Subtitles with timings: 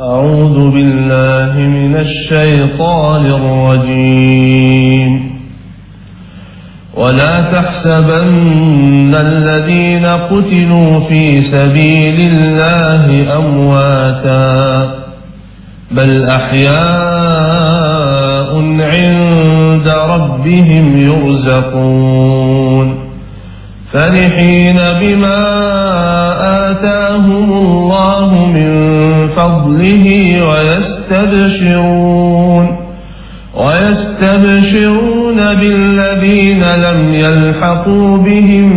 [0.00, 5.34] أعوذ بالله من الشيطان الرجيم.
[6.94, 14.94] ولا تحسبن الذين قتلوا في سبيل الله أمواتا
[15.90, 16.74] بل أحياء
[18.80, 22.94] عند ربهم يرزقون.
[23.92, 25.73] فرحين بما
[26.70, 28.68] آتاهم الله من
[29.36, 30.06] فضله
[30.50, 32.04] ويستبشرون
[33.54, 38.68] ويستبشرون بالذين لم يلحقوا بهم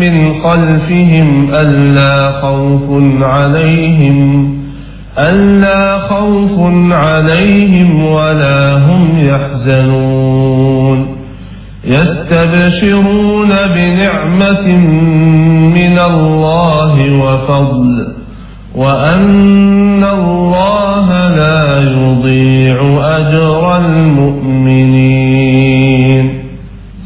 [0.00, 4.48] من خلفهم ألا خوف عليهم
[5.18, 6.50] ألا خوف
[6.92, 11.07] عليهم ولا هم يحزنون
[11.84, 14.66] يستبشرون بنعمة
[15.78, 18.14] من الله وفضل
[18.74, 22.78] وأن الله لا يضيع
[23.18, 25.18] أجر المؤمنين.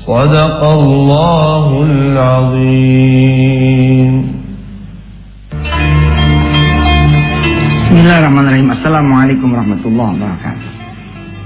[0.07, 3.03] صدق الله العظيم.
[7.83, 8.71] بسم الله الرحمن الرحيم.
[8.71, 10.52] السلام عليكم ورحمة الله وبركاته.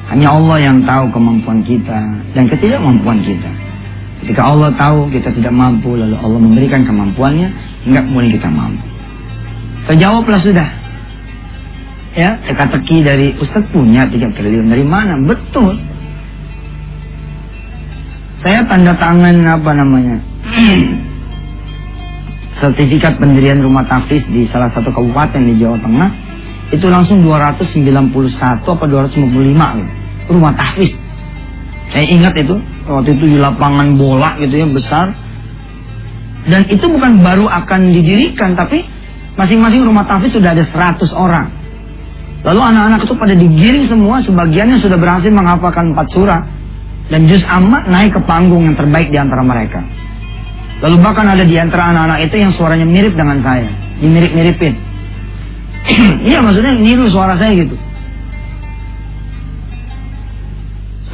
[0.07, 1.99] Hanya Allah yang tahu kemampuan kita
[2.33, 3.51] dan ketidakmampuan kita.
[4.23, 7.49] Ketika Allah tahu kita tidak mampu, lalu Allah memberikan kemampuannya,
[7.87, 8.87] hingga kemudian kita mampu.
[9.91, 10.69] Terjawablah sudah.
[12.17, 15.21] Ya, teka-teki dari Ustaz punya 3 triliun dari mana?
[15.21, 15.77] Betul.
[18.41, 20.17] Saya tanda tangan apa namanya?
[22.61, 26.11] sertifikat pendirian rumah tahfiz di salah satu kabupaten di Jawa Tengah
[26.73, 29.96] itu langsung 291 apa 255 gitu.
[30.31, 30.93] Rumah tahfiz.
[31.95, 35.15] Saya ingat itu waktu itu di lapangan bola gitu ya besar.
[36.47, 38.87] Dan itu bukan baru akan didirikan tapi
[39.35, 41.47] masing-masing rumah tahfiz sudah ada 100 orang.
[42.47, 46.43] Lalu anak-anak itu pada digiring semua, sebagiannya sudah berhasil menghafalkan empat surah.
[47.07, 49.83] Dan juz amat naik ke panggung yang terbaik di antara mereka.
[50.83, 53.71] Lalu bahkan ada di antara anak-anak itu yang suaranya mirip dengan saya.
[54.03, 54.75] Dimirip-miripin.
[56.27, 57.79] Iya maksudnya niru suara saya gitu.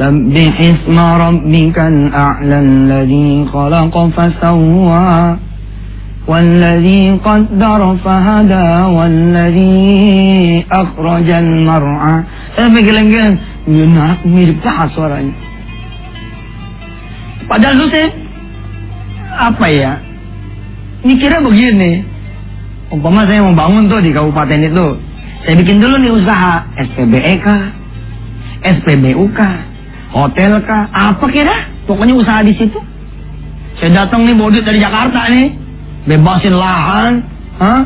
[0.02, 5.42] Sabbih isma rabbikal a'la alladhi khalaqa fasawwa
[6.28, 9.80] والذي قدر فهدى والذي
[10.72, 12.16] أخرج المرعى
[12.52, 15.36] saya pegang-pegang ya mirip banget suaranya
[17.48, 18.12] padahal lu saya
[19.40, 19.92] apa ya
[21.08, 22.04] mikirnya begini
[22.92, 24.88] umpama saya mau bangun tuh di kabupaten itu
[25.48, 27.72] saya bikin dulu nih usaha SPBE kah
[28.68, 29.64] SPBU kah
[30.13, 30.87] hotel kah?
[30.93, 31.73] Apa kira?
[31.89, 32.79] Pokoknya usaha di situ.
[33.81, 35.49] Saya datang nih bodit dari Jakarta nih.
[36.03, 37.23] Bebasin lahan
[37.63, 37.83] huh?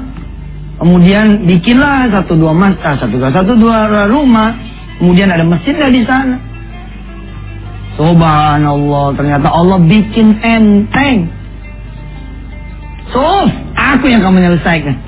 [0.80, 4.52] kemudian bikinlah satu dua masjid satu dua satu dua rumah.
[4.96, 6.40] Kemudian ada masjidnya di sana?
[7.96, 11.28] Subhanallah ternyata Allah bikin enteng.
[13.12, 13.20] So,
[13.76, 14.96] aku yang kamu menyelesaikan.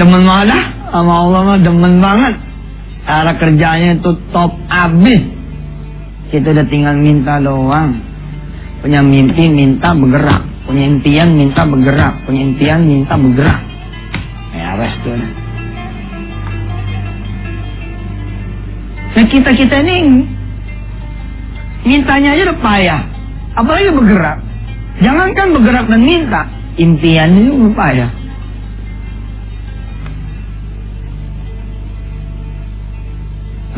[0.00, 2.34] demen banget sama Allah mah demen banget.
[3.10, 5.18] Cara kerjanya itu top abis.
[6.30, 7.98] Kita udah tinggal minta doang.
[8.86, 10.46] Punya mimpi minta bergerak.
[10.62, 12.22] Punya impian minta bergerak.
[12.22, 13.66] Punya impian minta bergerak.
[14.54, 15.18] Ya wes tuh.
[19.10, 20.22] Nah kita-kita ini
[21.82, 23.02] mintanya aja udah payah.
[23.58, 24.38] Apalagi bergerak.
[25.02, 26.46] Jangankan bergerak dan minta,
[26.78, 27.90] impian itu lupa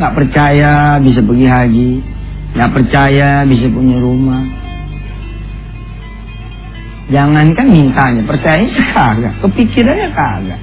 [0.03, 0.09] ya.
[0.11, 1.91] Gak percaya bisa pergi haji,
[2.59, 4.43] gak percaya bisa punya rumah.
[7.15, 10.61] Jangankan mintanya, percaya kagak, kepikirannya kagak.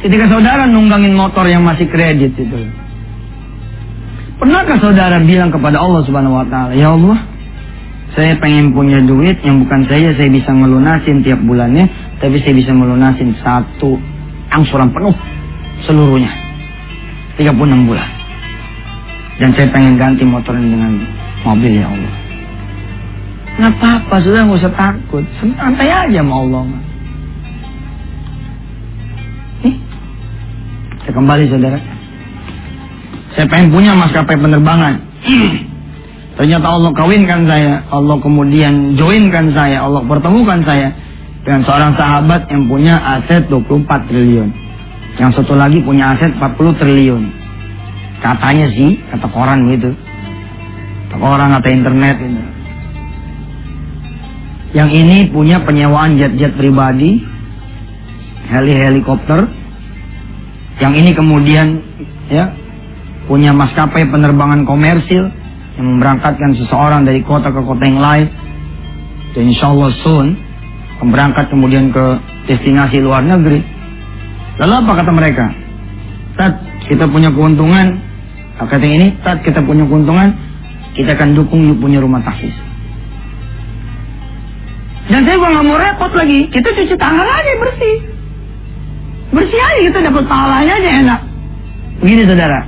[0.00, 2.60] Ketika saudara nunggangin motor yang masih kredit itu,
[4.40, 7.28] Pernahkah saudara bilang kepada Allah Subhanahu wa taala, "Ya Allah,
[8.16, 12.72] saya pengen punya duit yang bukan saya saya bisa melunasin tiap bulannya, tapi saya bisa
[12.72, 14.00] melunasin satu
[14.52, 15.14] angsuran penuh
[15.86, 16.32] seluruhnya.
[17.38, 18.08] 36 bulan.
[19.40, 20.92] Dan saya pengen ganti motor ini dengan
[21.46, 22.14] mobil ya Allah."
[23.60, 25.24] Nggak apa-apa, sudah nggak usah takut.
[25.40, 26.62] Santai aja sama Allah.
[29.60, 29.76] Nih,
[31.04, 31.78] saya kembali saudara.
[33.36, 34.94] Saya pengen punya maskapai penerbangan.
[36.40, 40.88] Ternyata Allah kawinkan saya, Allah kemudian joinkan saya, Allah pertemukan saya
[41.40, 44.48] dengan seorang sahabat yang punya aset 24 triliun.
[45.16, 47.22] Yang satu lagi punya aset 40 triliun.
[48.20, 49.96] Katanya sih, kata koran gitu.
[51.08, 52.42] Kata orang, kata internet itu.
[54.70, 57.18] Yang ini punya penyewaan jet-jet pribadi,
[58.46, 59.50] heli-helikopter.
[60.78, 61.66] Yang ini kemudian
[62.30, 62.54] ya
[63.26, 65.26] punya maskapai penerbangan komersil
[65.74, 68.28] yang memberangkatkan seseorang dari kota ke kota yang lain.
[69.34, 70.49] Dan insya Allah soon
[71.08, 72.04] berangkat kemudian ke
[72.44, 73.64] destinasi luar negeri.
[74.60, 75.46] Lalu apa kata mereka?
[76.36, 77.96] Tat, kita punya keuntungan.
[78.60, 80.36] Kata ini, tat kita punya keuntungan,
[80.92, 82.52] kita akan dukung you punya rumah tahfiz.
[85.08, 86.46] Dan saya nggak mau repot lagi.
[86.52, 87.96] Kita cuci tangan aja bersih.
[89.32, 91.20] Bersih aja kita dapat pahalanya aja enak.
[92.04, 92.60] Begini saudara.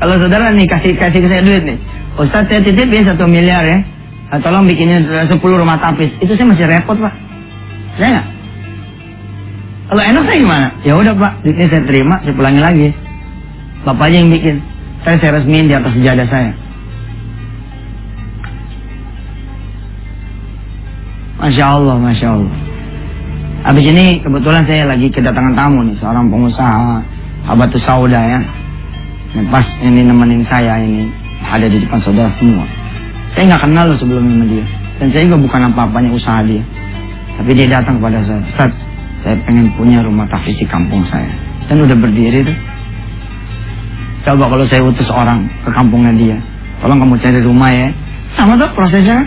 [0.00, 1.78] Kalau saudara nih kasih kasih ke saya duit nih.
[2.16, 3.78] Ustaz saya titip ya satu miliar ya.
[4.40, 6.14] Tolong bikinnya 10 rumah tapis.
[6.22, 7.14] Itu saya masih repot pak.
[7.98, 8.28] Saya nggak.
[9.90, 10.68] Kalau enak saya gimana?
[10.86, 12.88] Ya udah pak, duitnya saya terima, saya pulangi lagi.
[13.82, 14.56] Bapak aja yang bikin.
[15.02, 16.52] Saya saya resmiin di atas sejadah saya.
[21.40, 22.54] Masya Allah, Masya Allah.
[23.60, 27.00] Habis ini kebetulan saya lagi kedatangan tamu nih, seorang pengusaha
[27.48, 28.40] Habatus Sauda ya.
[29.30, 31.08] Nah, pas ini nemenin saya ini
[31.40, 32.68] ada di depan saudara semua.
[33.34, 34.66] Saya nggak kenal loh sebelumnya sama dia.
[35.00, 36.62] Dan saya juga bukan apa-apanya usaha dia.
[37.40, 38.68] Tapi dia datang kepada saya, Ustaz,
[39.24, 41.32] saya pengen punya rumah tahfiz di kampung saya.
[41.72, 42.58] Dan udah berdiri tuh.
[44.28, 46.36] Coba kalau saya utus orang ke kampungnya dia,
[46.84, 47.88] tolong kamu cari rumah ya.
[48.36, 49.24] Sama tuh prosesnya.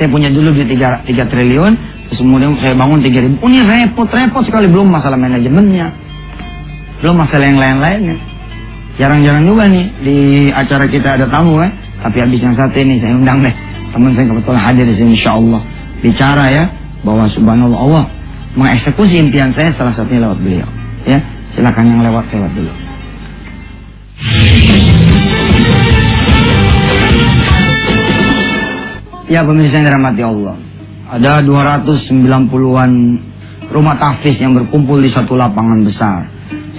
[0.00, 1.72] Saya punya dulu di 3, 3 triliun,
[2.08, 3.36] terus kemudian saya bangun 3 ribu.
[3.44, 5.92] Ini repot-repot sekali, belum masalah manajemennya.
[7.04, 8.16] Belum masalah yang lain-lainnya.
[8.96, 10.16] Jarang-jarang juga nih di
[10.48, 11.76] acara kita ada tamu kan.
[12.00, 13.52] Tapi habis yang satu ini saya undang deh.
[13.92, 15.60] Teman saya kebetulan hadir di sini insya Allah.
[16.00, 18.04] Bicara ya bahwa subhanallah Allah
[18.58, 20.68] mengeksekusi impian saya salah satunya lewat beliau.
[21.06, 21.18] Ya,
[21.56, 22.72] silakan yang lewat lewat dulu.
[29.30, 30.56] Ya pemirsa yang dirahmati Allah.
[31.10, 32.92] Ada 290-an
[33.70, 36.26] rumah tahfiz yang berkumpul di satu lapangan besar.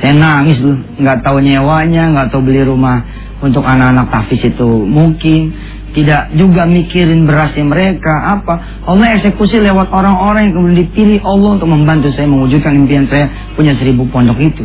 [0.04, 3.00] Saya nangis tuh, nggak tahu nyewanya, nggak tahu beli rumah
[3.40, 5.56] untuk anak-anak tahfiz itu mungkin
[5.92, 8.84] tidak juga mikirin berasnya mereka apa.
[8.88, 13.28] Allah eksekusi lewat orang-orang yang kemudian dipilih Allah untuk membantu saya mewujudkan impian saya
[13.60, 14.64] punya seribu pondok itu.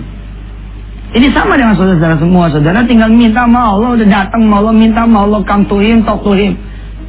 [1.17, 2.47] Ini sama dengan saudara-saudara semua.
[2.55, 6.07] Saudara tinggal minta sama Allah udah datang sama Allah minta sama Allah come to him
[6.07, 6.55] talk to him.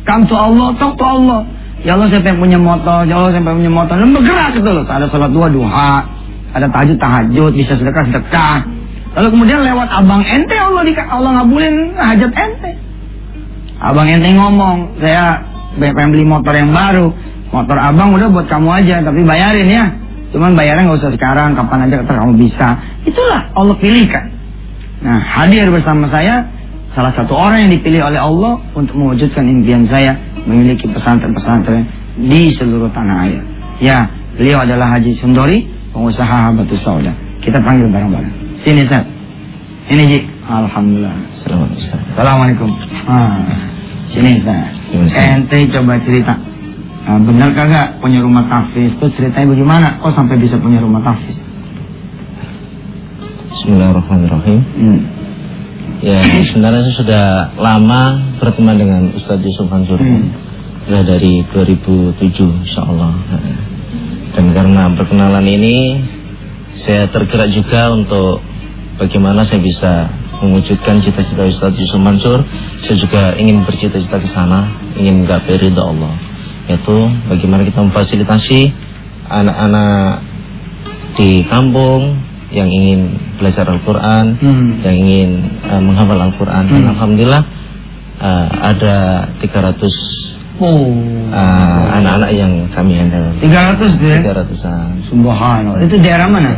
[0.09, 1.39] Come to Allah talk to Allah.
[1.85, 3.05] Ya Allah saya pengen punya motor?
[3.05, 3.95] Ya Allah saya pengen punya motor?
[4.01, 4.81] Dan bergerak gitu loh.
[4.81, 5.93] Ada sholat dua duha.
[6.57, 8.57] Ada tahajud tahajud bisa sedekah sedekah.
[9.13, 12.86] Lalu kemudian lewat abang ente Allah di Allah ngabulin hajat ente
[13.77, 15.45] Abang ente ngomong, saya
[15.77, 17.13] pengen beli motor yang baru.
[17.53, 19.85] Motor abang udah buat kamu aja, tapi bayarin ya.
[20.35, 22.67] Cuman bayarnya nggak usah sekarang, kapan aja kamu bisa.
[23.07, 24.25] Itulah Allah pilihkan.
[24.97, 26.49] Nah, hadir bersama saya
[26.97, 30.17] salah satu orang yang dipilih oleh Allah untuk mewujudkan impian saya
[30.49, 31.85] memiliki pesantren-pesantren
[32.17, 33.41] di seluruh tanah air.
[33.77, 37.13] Ya, beliau adalah Haji Sundori, pengusaha Batu Sauda.
[37.45, 38.65] Kita panggil bareng-bareng.
[38.65, 39.05] Sini, Ustaz.
[39.87, 40.19] Ini, Ji.
[40.47, 41.15] Alhamdulillah.
[42.15, 42.71] Assalamualaikum.
[43.03, 43.43] Ah,
[44.15, 44.71] sini Ustaz.
[45.11, 46.39] Ente coba cerita.
[47.03, 48.95] Ah, benar kagak punya rumah tahfiz?
[48.95, 49.87] Itu ceritanya bagaimana?
[49.99, 51.35] Kok sampai bisa punya rumah tahfiz?
[53.51, 54.59] Bismillahirrahmanirrahim.
[54.63, 54.99] Hmm.
[55.99, 57.25] Ya, sebenarnya saya sudah
[57.59, 58.01] lama
[58.39, 59.99] berteman dengan Ustadz Yusuf Mansur.
[59.99, 60.31] Hmm.
[60.87, 63.11] Sudah dari 2007 insya Allah.
[64.31, 65.99] Dan karena perkenalan ini,
[66.87, 68.39] saya tergerak juga untuk
[68.95, 69.93] bagaimana saya bisa
[70.39, 72.39] mewujudkan cita-cita Ustadz Yusuf Mansur.
[72.85, 76.13] Saya juga ingin bercita-cita ke sana, ingin menggapai ridha Allah.
[76.67, 78.59] Yaitu bagaimana kita memfasilitasi
[79.27, 80.21] anak-anak
[81.15, 84.79] di kampung yang ingin belajar Al-Quran, Hmm.
[84.83, 85.29] yang ingin
[85.67, 86.63] uh, menghafal Al-Quran.
[86.67, 86.91] Dan Hmm.
[86.95, 87.43] Alhamdulillah
[88.19, 88.95] uh, ada
[89.43, 89.91] 300
[90.57, 90.89] Oh.
[91.29, 93.29] uh, anak-anak yang kami handle.
[93.37, 94.17] 300 tuh ya?
[94.25, 95.05] 300-an.
[95.05, 95.85] Subhanallah.
[95.85, 96.51] Itu daerah mana?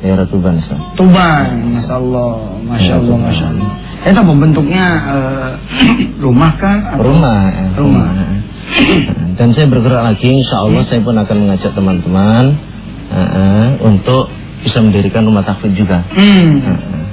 [0.00, 0.80] Daerah Tuban, Ustaz.
[0.96, 1.46] Tuban.
[1.76, 2.32] Masya Allah.
[2.64, 3.16] Masya Allah.
[3.20, 3.70] Masya Allah.
[4.00, 5.50] Itu apa bentuknya eh,
[6.24, 6.96] rumah kah?
[6.96, 7.40] Atau- Rumah.
[7.52, 8.08] ya, Rumah.
[9.36, 12.44] Dan saya bergerak lagi, insya Allah saya pun akan mengajak teman-teman
[13.08, 14.28] uh, uh, untuk
[14.60, 16.04] bisa mendirikan rumah tahfidz juga.
[16.12, 16.60] Hmm.
[16.60, 17.04] Uh, uh.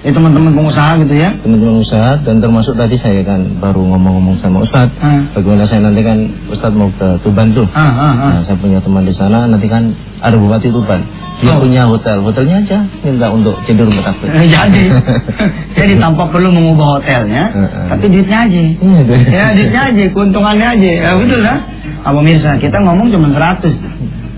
[0.00, 1.28] Ya teman-teman pengusaha gitu ya?
[1.44, 5.28] Teman-teman Ustadz dan termasuk tadi saya kan baru ngomong-ngomong sama Ustadz Ah.
[5.36, 6.18] Bagaimana saya nanti kan
[6.48, 8.30] Ustadz mau ke Tuban tuh Ah, ah, ah.
[8.32, 9.92] Nah, saya punya teman di sana nanti kan
[10.24, 11.04] ada Bupati Tuban
[11.40, 11.60] Dia Oh.
[11.64, 14.82] punya hotel, hotelnya aja minta untuk rumah tahfidz Eh, Jadi,
[15.78, 17.84] jadi tanpa perlu mengubah hotelnya, Heeh.
[17.88, 18.60] tapi duitnya aja.
[18.60, 19.00] Iya.
[19.40, 20.90] Ya, duitnya aja, keuntungannya aja.
[21.00, 21.58] Ya, betul lah.
[22.04, 23.72] Apa pemirsa, kita ngomong cuma 100.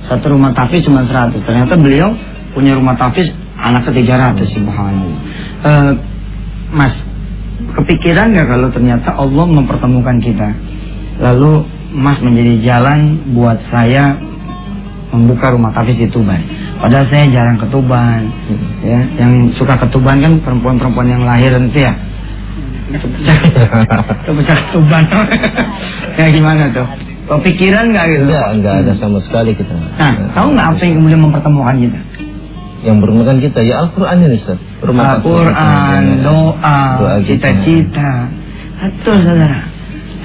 [0.06, 1.42] Satu rumah tahfiz cuma 100.
[1.42, 2.14] Ternyata beliau
[2.54, 5.18] punya rumah tahfiz anak ke 300 subhanallah.
[5.62, 5.92] Eh,
[6.70, 6.94] mas,
[7.72, 10.48] kepikiran nggak kalau ternyata Allah mempertemukan kita,
[11.18, 13.00] lalu Mas menjadi jalan
[13.36, 14.16] buat saya
[15.12, 16.40] membuka rumah tahfiz di Tuban.
[16.82, 18.26] Padahal saya jarang ke Tuban.
[18.82, 21.94] Ya, yang suka ke Tuban kan perempuan-perempuan yang lahir itu ya.
[24.26, 25.06] Kepecah ke Tuban.
[26.18, 26.86] ya gimana tuh?
[27.22, 28.22] Kepikiran nggak gitu?
[28.26, 29.70] Enggak, enggak ada sama sekali kita.
[29.78, 32.00] Nah, tahu nggak apa yang kemudian mempertemukan kita?
[32.82, 34.58] Yang bermukan kita ya Al-Qur'an ini Ustaz.
[34.82, 38.26] Al-Quran, doa, Doa cita-cita.
[38.82, 39.70] Betul saudara.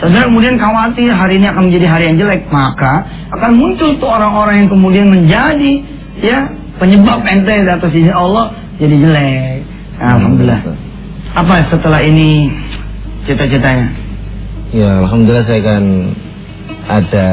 [0.02, 2.50] Saudara kemudian khawatir hari ini akan menjadi hari yang jelek.
[2.50, 3.06] Maka
[3.38, 5.74] akan muncul tuh orang-orang yang kemudian menjadi
[6.20, 6.40] ya
[6.78, 9.60] penyebab ente di atas sisi Allah jadi jelek.
[9.98, 10.62] Alhamdulillah.
[11.34, 12.50] Apa setelah ini
[13.26, 13.90] cita-citanya?
[14.70, 15.84] Ya, alhamdulillah saya kan
[16.88, 17.28] ada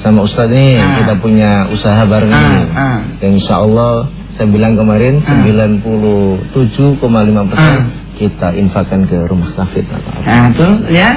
[0.00, 0.96] sama Ustadz nih Ah.
[0.98, 2.64] kita punya usaha bareng Ah, nih.
[2.72, 2.98] ah.
[3.16, 5.40] Dan insya Allah saya bilang kemarin Ah.
[5.40, 7.00] 97,5
[7.46, 7.84] persen Ah.
[8.16, 10.24] kita infakkan ke rumah sakit atau apa.
[10.24, 11.10] Nah, tuh ya.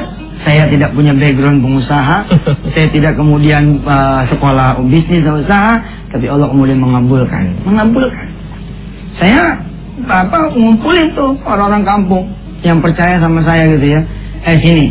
[0.43, 2.27] Saya tidak punya background pengusaha,
[2.75, 5.79] saya tidak kemudian uh, sekolah bisnis atau usaha,
[6.11, 8.27] tapi Allah kemudian mengabulkan, mengabulkan.
[9.15, 9.55] Saya
[10.03, 12.25] apa ngumpulin tuh orang-orang kampung
[12.65, 14.01] yang percaya sama saya gitu ya.
[14.43, 14.85] Eh sini,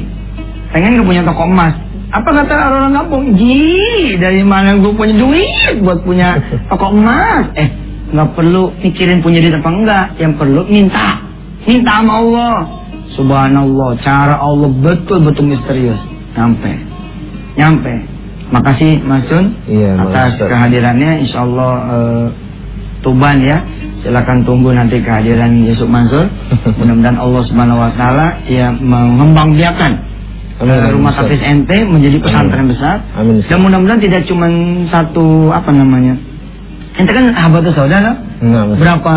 [0.73, 1.75] pengen gak punya toko emas?
[2.13, 3.25] Apa kata orang-orang kampung?
[3.37, 6.37] Ji, dari mana gue punya duit buat punya
[6.73, 7.49] toko emas?
[7.57, 7.69] Eh,
[8.13, 10.07] nggak perlu mikirin punya duit apa enggak.
[10.21, 11.21] Yang perlu minta,
[11.65, 12.82] minta sama Allah.
[13.13, 16.01] Subhanallah, cara Allah betul-betul misterius.
[16.33, 16.73] Nyampe,
[17.61, 17.95] nyampe.
[18.53, 20.49] Makasih Mas Jun Iya, atas Ustaz.
[20.53, 21.25] kehadirannya.
[21.25, 22.25] Insya Allah eh,
[23.01, 23.65] Tuban ya.
[24.05, 26.29] Silakan tunggu nanti kehadiran Yusuf Mansur.
[26.81, 29.93] Mudah-mudahan Allah Subhanahu Wa Taala ya mengembangbiakan
[30.61, 32.73] eh, amin, rumah tahfiz ente menjadi pesantren Amin.
[32.77, 32.97] besar.
[33.17, 33.41] Amin.
[33.45, 34.47] Dan mudah-mudahan tidak cuma
[34.93, 36.15] satu apa namanya.
[36.97, 38.13] Ente kan sahabat saudara.
[38.43, 38.79] Mas.
[38.83, 39.15] Berapa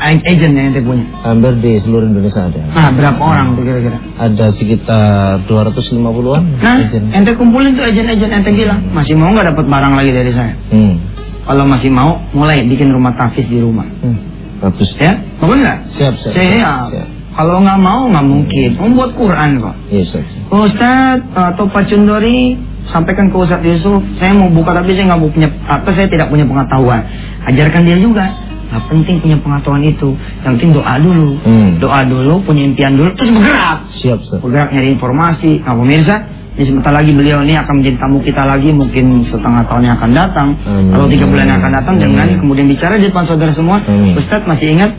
[0.00, 1.04] agent yang punya?
[1.20, 2.60] Hampir di seluruh Indonesia ada.
[2.72, 3.98] Nah, berapa orang tuh kira-kira?
[4.16, 6.42] Ada sekitar 250-an.
[6.56, 7.04] Nah, agent.
[7.12, 10.54] ente kumpulin tuh agent-agent ente bilang masih mau nggak dapat barang lagi dari saya?
[10.72, 10.94] Hmm.
[11.42, 13.84] Kalau masih mau, mulai bikin rumah tahfiz di rumah.
[13.84, 14.16] Hmm.
[14.64, 14.88] Bagus.
[14.96, 15.78] Ya, bagus nggak?
[16.00, 16.32] Siap, siap.
[16.32, 16.86] Siap.
[16.96, 17.08] Siap.
[17.32, 18.70] Kalau nggak mau, nggak mungkin.
[18.76, 19.74] Membuat Quran kok.
[19.88, 20.24] Iya, Ustaz.
[20.52, 22.56] Ustadz atau Pak Cundori
[22.92, 26.44] sampaikan ke Ustadz Yusuf, saya mau buka tapi saya nggak punya, atau saya tidak punya
[26.44, 27.00] pengetahuan.
[27.48, 28.51] Ajarkan dia juga.
[28.72, 30.16] Nggak penting punya pengetahuan itu.
[30.40, 31.30] Yang penting doa dulu.
[31.44, 31.68] Hmm.
[31.76, 33.78] Doa dulu, punya impian dulu, terus bergerak.
[34.00, 34.40] Siap, Ustaz.
[34.40, 35.60] Bergerak nyari informasi.
[35.60, 36.16] Nah pemirsa,
[36.56, 40.10] ini sebentar lagi beliau ini akan menjadi tamu kita lagi mungkin setengah tahun yang akan
[40.16, 40.48] datang.
[40.64, 40.92] Amin.
[40.96, 42.40] Atau tiga bulan yang akan datang dengan Amin.
[42.40, 43.80] kemudian bicara di depan saudara semua.
[43.84, 44.16] Amin.
[44.16, 44.92] Ustadz masih ingat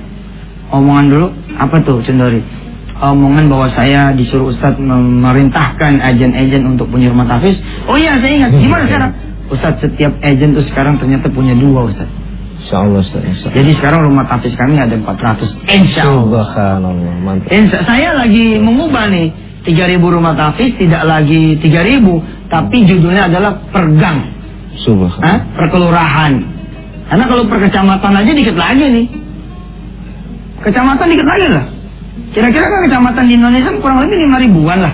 [0.69, 1.27] omongan dulu
[1.57, 2.41] apa tuh Cendori?
[2.93, 7.57] Omongan bahwa saya disuruh Ustadz memerintahkan agen-agen untuk punya rumah tahfiz.
[7.85, 8.49] Oh iya saya ingat.
[8.53, 9.11] Gimana sekarang?
[9.49, 12.21] Ustadz setiap agen tuh sekarang ternyata punya dua Ustadz.
[12.63, 13.21] Insya Allah, Ustaz.
[13.27, 13.55] Insya Allah.
[13.59, 15.51] Jadi sekarang rumah tahfiz kami ada 400.
[15.67, 16.47] Insya Allah.
[16.47, 17.51] Subhanallah, mantap.
[17.51, 19.27] Insya, saya lagi mengubah nih
[19.67, 24.31] 3000 rumah tahfiz tidak lagi 3000 tapi judulnya adalah pergang,
[24.79, 25.27] Subhanallah.
[25.27, 25.39] Hah?
[25.59, 26.33] perkelurahan.
[27.03, 29.05] Karena kalau per kecamatan aja dikit lagi nih.
[30.63, 31.65] Kecamatan dikit lagi lah.
[32.31, 34.93] Kira-kira kan kecamatan di Indonesia kurang lebih lima ribuan lah.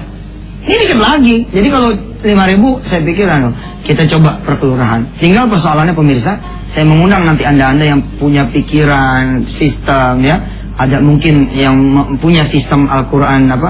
[0.65, 1.35] Ini dikit lagi.
[1.53, 1.89] Jadi kalau
[2.25, 5.19] lima ribu saya pikir anu, kita coba perkelurahan.
[5.19, 6.33] Tinggal persoalannya pemirsa,
[6.75, 10.37] saya mengundang nanti anda-anda yang punya pikiran, sistem ya.
[10.79, 11.75] Ada mungkin yang
[12.23, 13.69] punya sistem Al-Quran apa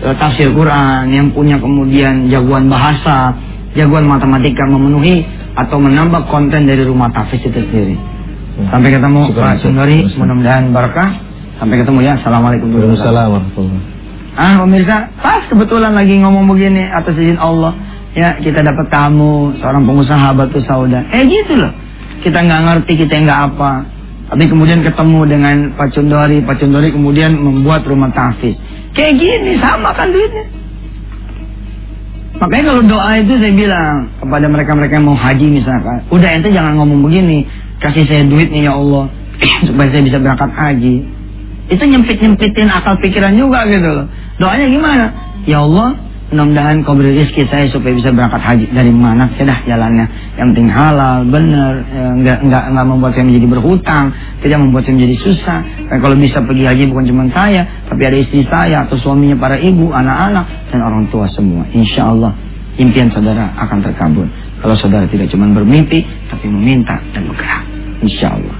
[0.00, 3.36] eh, tafsir Quran, yang punya kemudian jagoan bahasa,
[3.76, 5.20] jagoan matematika memenuhi
[5.52, 7.96] atau menambah konten dari rumah tahfiz itu sendiri.
[8.72, 9.60] Sampai ketemu Pak.
[9.60, 11.12] Sundari, mudah-mudahan berkah.
[11.60, 12.16] Sampai ketemu ya.
[12.16, 13.96] Assalamualaikum warahmatullahi wabarakatuh.
[14.36, 17.72] Ah pemirsa, pas kebetulan lagi ngomong begini atas izin Allah,
[18.16, 21.04] ya kita dapat tamu seorang pengusaha batu sauda.
[21.12, 21.72] Eh gitu loh,
[22.24, 23.72] kita nggak ngerti, kita nggak apa.
[24.26, 28.58] Tapi kemudian ketemu dengan Pak Condori, Pak Condori kemudian membuat rumah tahfiz.
[28.96, 30.48] Kayak gini sama kan duitnya.
[32.36, 36.76] Makanya kalau doa itu saya bilang kepada mereka-mereka yang mau haji misalkan, udah ente jangan
[36.76, 37.48] ngomong begini,
[37.80, 39.08] kasih saya duit nih ya Allah
[39.68, 40.96] supaya saya bisa berangkat haji.
[41.66, 44.06] Itu nyempit-nyempitin akal pikiran juga gitu loh.
[44.36, 45.06] Doanya gimana?
[45.48, 45.96] Ya Allah,
[46.26, 48.66] mudah-mudahan kau beri rezeki saya supaya bisa berangkat haji.
[48.74, 50.06] Dari mana sih dah jalannya?
[50.34, 54.04] Yang penting halal, bener, ya, nggak nggak nggak membuat saya menjadi berhutang,
[54.42, 55.58] tidak membuat saya menjadi susah.
[55.86, 59.54] Dan kalau bisa pergi haji bukan cuma saya, tapi ada istri saya atau suaminya para
[59.54, 61.62] ibu, anak-anak dan orang tua semua.
[61.70, 62.34] Insya Allah
[62.76, 64.26] impian saudara akan terkabul.
[64.60, 67.62] Kalau saudara tidak cuma bermimpi, tapi meminta dan bergerak.
[68.02, 68.56] Insya Allah.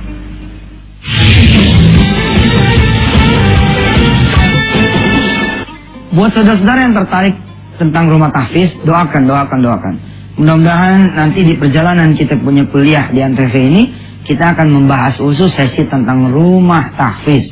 [6.17, 7.35] Buat saudara-saudara yang tertarik
[7.77, 9.95] tentang rumah tahfiz, doakan, doakan, doakan.
[10.37, 13.89] Mudah-mudahan nanti di perjalanan kita punya kuliah di Antv ini,
[14.29, 17.49] kita akan membahas khusus sesi tentang rumah tahfiz.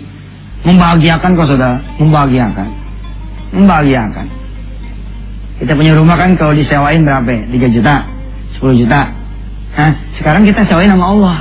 [0.64, 2.68] Membahagiakan kok saudara, membahagiakan.
[3.52, 4.26] Membahagiakan.
[5.60, 7.46] Kita punya rumah kan kalau disewain berapa?
[7.52, 8.04] 3 juta,
[8.58, 9.00] 10 juta.
[9.74, 9.92] Hah?
[10.18, 11.38] Sekarang kita sewain sama Allah.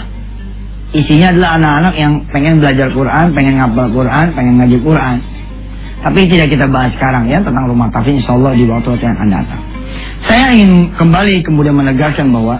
[0.94, 5.18] Isinya adalah anak-anak yang pengen belajar Quran, pengen ngapal Quran, pengen ngaji Quran.
[6.04, 9.30] Tapi tidak kita bahas sekarang ya tentang rumah tapi insya Allah di waktu yang akan
[9.32, 9.62] datang.
[10.28, 12.60] Saya ingin kembali kemudian menegaskan bahwa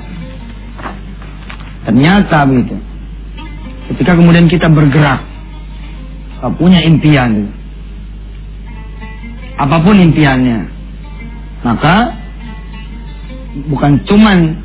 [1.84, 2.80] ternyata begitu.
[3.92, 5.20] Ketika kemudian kita bergerak,
[6.56, 7.52] punya impian,
[9.60, 10.60] apa pun impiannya,
[11.68, 12.16] maka
[13.68, 14.56] bukan cuman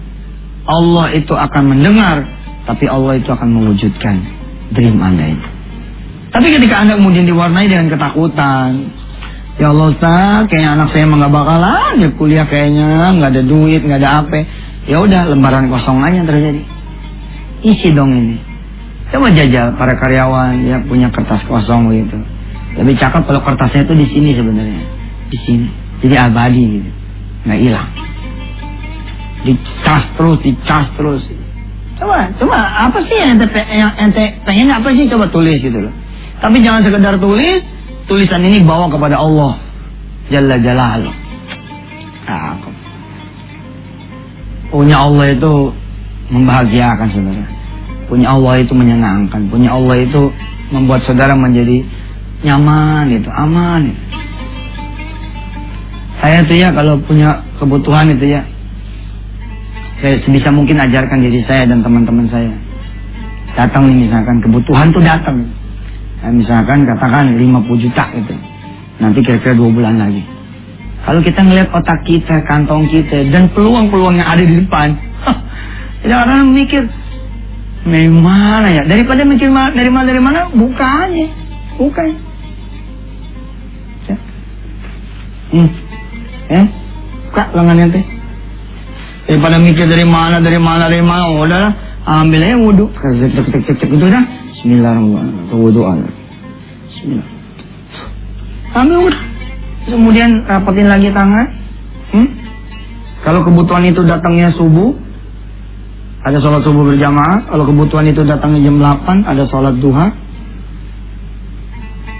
[0.70, 2.22] Allah itu akan mendengar,
[2.62, 4.22] tapi Allah itu akan mewujudkan
[4.70, 5.57] dream Anda itu.
[6.28, 8.92] Tapi ketika Anda kemudian diwarnai dengan ketakutan,
[9.56, 13.80] ya Allah Ustaz, kayaknya anak saya emang gak bakalan dia kuliah kayaknya, nggak ada duit,
[13.80, 14.44] nggak ada apa.
[14.88, 16.62] Ya udah lembaran kosong aja terjadi.
[17.64, 18.36] Isi dong ini.
[19.08, 22.20] Coba jajal para karyawan yang punya kertas kosong gitu.
[22.76, 24.82] Lebih cakep kalau kertasnya itu di sini sebenarnya,
[25.32, 25.68] di sini.
[26.04, 26.90] Jadi abadi gitu,
[27.48, 27.88] nggak hilang.
[29.48, 31.22] Dicas terus, dicas terus.
[31.98, 35.94] Coba, coba apa sih yang ente, yang ente pengen apa sih coba tulis gitu loh.
[36.38, 37.62] Tapi jangan sekedar tulis,
[38.06, 39.58] tulisan ini bawa kepada Allah.
[40.28, 41.16] Jalla Jalaluh.
[42.28, 42.54] Nah,
[44.68, 45.52] punya Allah itu
[46.28, 47.46] membahagiakan saudara.
[48.06, 49.48] Punya Allah itu menyenangkan.
[49.48, 50.30] Punya Allah itu
[50.68, 51.80] membuat saudara menjadi
[52.44, 54.02] nyaman itu, aman itu.
[56.18, 58.42] Saya tuh ya kalau punya kebutuhan itu ya,
[60.02, 62.52] saya sebisa mungkin ajarkan diri saya dan teman-teman saya.
[63.54, 65.46] Datang nih misalkan kebutuhan tuh datang.
[66.18, 68.34] Nah, misalkan katakan 50 juta gitu.
[68.98, 70.22] Nanti kira-kira dua bulan lagi.
[71.06, 74.98] Kalau kita ngelihat otak kita, kantong kita, dan peluang-peluang yang ada di depan,
[76.02, 76.82] jadi orang mikir,
[77.86, 78.82] dari mana ya?
[78.84, 81.26] Daripada mikir dari mana dari mana, buka aja,
[81.78, 82.02] buka.
[84.10, 84.16] Ya.
[85.54, 85.70] Hmm.
[86.50, 86.62] Ya,
[87.30, 88.04] buka lengannya teh.
[89.30, 91.72] Daripada mikir dari mana, dari mana, dari mana, oh, udahlah,
[92.04, 92.84] ambil aja wudhu.
[92.90, 94.24] Cek, cek, cek, cek, cek, itu dah.
[94.58, 95.54] Bismillahirrahmanirrahim.
[95.54, 95.98] Wudhuan.
[96.90, 97.28] Bismillah.
[98.74, 99.22] Ambil wudhu.
[99.86, 101.46] Kemudian rapetin lagi tangan.
[102.10, 102.26] Hmm?
[103.22, 104.98] Kalau kebutuhan itu datangnya subuh,
[106.26, 107.46] ada sholat subuh berjamaah.
[107.46, 110.10] Kalau kebutuhan itu datangnya jam 8, ada sholat duha.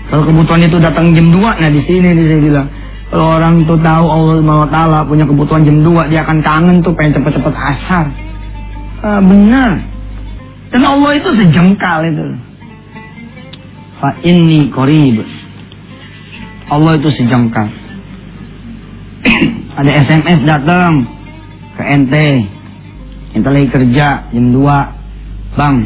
[0.07, 2.69] Kalau kebutuhan itu datang jam 2, nah di sini saya bilang.
[3.11, 4.79] Kalau orang tuh tahu Allah SWT
[5.11, 8.07] punya kebutuhan jam 2, dia akan kangen tuh pengen cepet-cepet asar.
[9.03, 9.98] Ah, benar.
[10.69, 12.27] Dan Allah itu sejengkal itu.
[13.99, 15.25] Fa inni qarib.
[16.69, 17.69] Allah itu sejengkal.
[19.79, 21.07] Ada SMS datang
[21.79, 22.15] ke NT.
[23.39, 25.57] Ente lagi kerja jam 2.
[25.57, 25.77] Bang.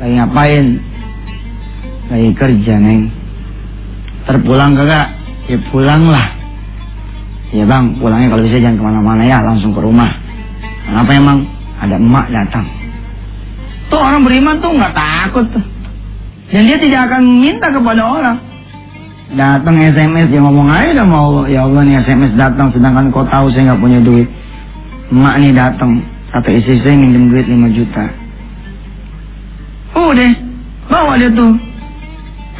[0.00, 0.66] Lagi ngapain?
[2.10, 3.12] Lagi kerja, Neng.
[4.24, 5.14] Terpulang kagak?
[5.46, 6.26] Ya pulang lah.
[7.50, 10.14] Ya bang, pulangnya kalau bisa jangan ke mana-mana ya, langsung ke rumah.
[10.86, 11.59] Kenapa emang?
[11.80, 12.66] Ada emak datang.
[13.90, 15.64] Tuh orang beriman tuh nggak takut tuh.
[16.50, 18.38] Dan dia tidak akan minta kepada orang.
[19.30, 21.44] Datang SMS dia ngomong aja sama Allah.
[21.46, 24.28] Ya Allah nih SMS datang sedangkan kau tahu saya nggak punya duit.
[25.10, 26.02] Emak nih datang.
[26.30, 28.04] Kata istri saya minjem duit 5 juta.
[29.98, 30.32] Udah.
[30.90, 31.54] Bawa dia tuh.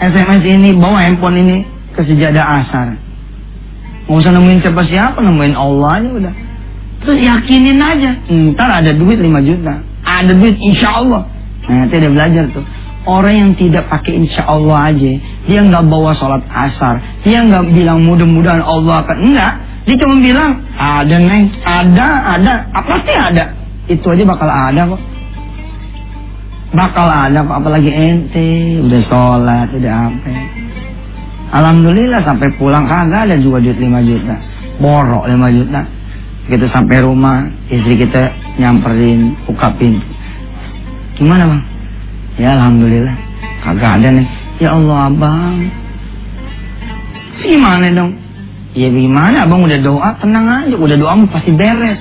[0.00, 1.56] SMS ini, bawa handphone ini
[1.92, 2.96] ke sejadah asar.
[4.08, 6.34] Nggak usah nemuin siapa siapa, nemuin Allah aja udah.
[7.00, 8.10] Terus yakinin aja.
[8.28, 9.80] Ntar ada duit 5 juta.
[10.04, 11.24] Ada duit insya Allah.
[11.68, 12.64] Nah, nanti ada belajar tuh.
[13.08, 15.12] Orang yang tidak pakai insya Allah aja,
[15.48, 19.52] dia nggak bawa sholat asar, dia nggak bilang mudah-mudahan Allah akan enggak,
[19.88, 23.56] dia cuma bilang ada neng, ada, ada, apa sih ada,
[23.88, 25.00] itu aja bakal ada kok,
[26.76, 30.32] bakal ada kok, apalagi ente udah sholat, udah apa,
[31.56, 34.36] alhamdulillah sampai pulang kagak ada juga duit 5 juta,
[34.76, 35.80] borok 5 juta,
[36.50, 39.70] kita sampai rumah, istri kita nyamperin, buka
[41.20, 41.62] gimana bang?
[42.40, 43.16] Ya Alhamdulillah.
[43.60, 45.68] Kagak ada nih Ya Allah abang.
[47.44, 48.16] Gimana dong?
[48.72, 50.76] Ya gimana abang udah doa Tenang aja.
[50.80, 52.00] Udah doa pasti beres.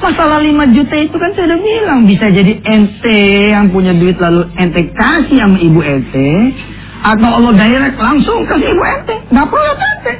[0.00, 4.52] Masalah 5 juta itu kan saya udah bilang Bisa jadi ente yang punya duit Lalu
[4.58, 6.52] ente kasih sama ibu ente
[7.00, 9.14] Atau Allah direct langsung kasih ibu ente.
[9.32, 10.12] Gak perlu ente.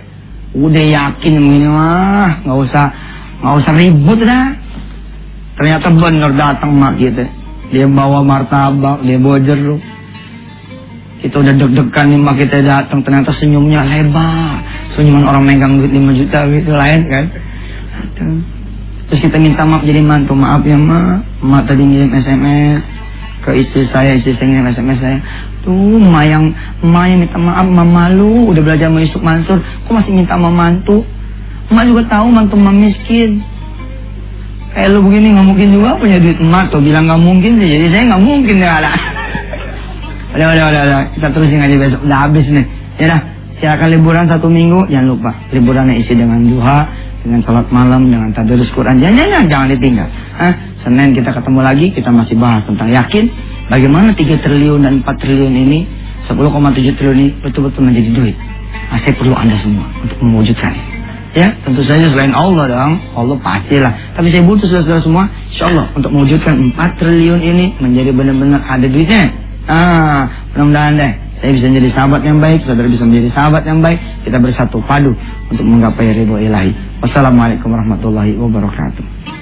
[0.56, 2.86] Udah yakin ini mah Gak usah
[3.44, 4.56] Gak usah ribut dah
[5.54, 7.28] Ternyata bener datang mak gitu
[7.74, 9.82] dia bawa martabak, dia bawa jeruk.
[11.24, 14.62] Kita udah deg-degan nih mak kita datang, ternyata senyumnya lebar.
[14.94, 17.24] Senyuman orang megang duit 5 juta gitu lain kan.
[19.10, 21.24] Terus kita minta maaf jadi mantu, maaf ya mak.
[21.42, 22.82] Mak tadi ngirim SMS.
[23.44, 25.20] ke istri saya, istri saya yang SMS saya.
[25.68, 26.48] Tuh, emak yang,
[26.80, 31.04] emak yang minta maaf, emak malu, udah belajar menyusup mansur, kok masih minta sama mantu?
[31.72, 33.40] Emak juga tahu mantu emak miskin.
[34.74, 37.86] Kayak lu begini nggak mungkin juga punya duit emak tuh bilang nggak mungkin sih, jadi
[37.94, 38.90] saya nggak mungkin ya ada.
[40.34, 42.66] udah, udah, udah, udah, kita terusin aja besok, udah habis nih.
[42.98, 43.20] Ya dah,
[43.62, 46.90] silakan liburan satu minggu, jangan lupa liburannya isi dengan duha,
[47.22, 50.08] dengan sholat malam, dengan tadarus Quran, jangan, jangan, jangan ditinggal.
[50.36, 50.54] Hah?
[50.84, 53.32] Senin kita ketemu lagi, kita masih bahas tentang yakin
[53.72, 55.88] bagaimana 3 triliun dan 4 triliun ini,
[56.28, 58.36] 10,7 triliun ini betul-betul menjadi duit.
[58.90, 60.93] Nah, saya perlu Anda semua untuk mewujudkannya.
[61.34, 63.92] Ya, tentu saja selain Allah dong, Allah pastilah.
[64.14, 68.86] Tapi saya butuh saudara semua, insya Allah untuk mewujudkan 4 triliun ini menjadi benar-benar ada
[68.86, 69.34] duitnya.
[69.66, 71.12] Ah, mudah-mudahan deh
[71.44, 74.00] saya bisa menjadi sahabat yang baik, saudara bisa menjadi sahabat yang baik.
[74.24, 75.12] Kita bersatu padu
[75.52, 76.72] untuk menggapai ridho ilahi.
[77.04, 79.33] Wassalamualaikum warahmatullahi wabarakatuh.